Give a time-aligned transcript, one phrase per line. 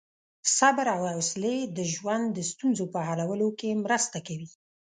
[0.57, 4.49] صبر او حوصلې د ژوند د ستونزو په حلولو کې مرسته کوي.